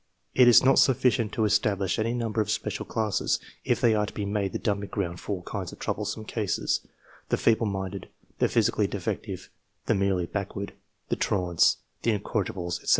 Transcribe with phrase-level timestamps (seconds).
[0.33, 4.13] It is not sufficient to establish any number of special classes, if they are to
[4.15, 6.81] be made the dumping ground for all kinds of troublesome cases
[7.29, 8.09] the feeble minded,
[8.39, 9.49] the physi cally defective,
[9.85, 10.73] the merely backward,
[11.09, 12.89] the truants, tie in corrigibles, etc.